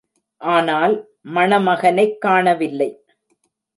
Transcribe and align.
ஆனால், 0.37 1.07
மணமகனைக் 1.21 2.17
காணவில்லை. 2.17 2.89